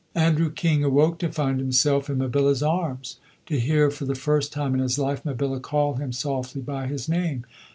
[0.15, 4.73] Andrew King awoke to find himself in Mabilla's arms, to hear for the first time
[4.73, 7.45] in his life Mabilla call him softly by his name.